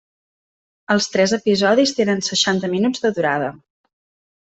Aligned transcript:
Els 0.95 1.09
tres 1.17 1.35
episodis 1.39 1.95
tenen 2.01 2.27
seixanta 2.31 2.75
minuts 2.77 3.09
de 3.09 3.17
durada. 3.21 3.57